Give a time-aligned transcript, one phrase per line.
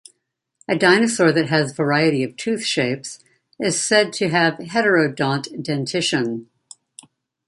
[0.67, 3.19] A dinosaur that has variety of tooth shapes
[3.59, 6.47] is said to have heterodont dentition.